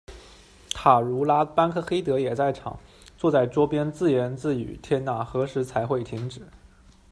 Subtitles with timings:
[0.73, 2.79] 塔卢拉·班克黑德也在场，
[3.19, 6.41] 坐在桌旁自言自语：“天哪，何时才会停止？